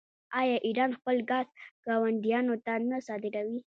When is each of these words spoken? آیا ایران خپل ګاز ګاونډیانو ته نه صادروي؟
آیا 0.39 0.57
ایران 0.67 0.91
خپل 0.99 1.17
ګاز 1.29 1.47
ګاونډیانو 1.85 2.55
ته 2.65 2.73
نه 2.89 2.97
صادروي؟ 3.07 3.59